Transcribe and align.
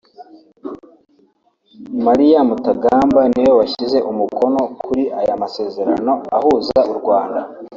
Maria 2.05 2.39
Mutagamba 2.49 3.21
ni 3.31 3.41
we 3.45 3.51
washyize 3.59 3.97
umukono 4.11 4.61
kuri 4.83 5.03
aya 5.19 5.33
masezerano 5.43 6.13
ahuza 6.37 6.79
u 6.91 6.93
Rwanda 6.99 7.39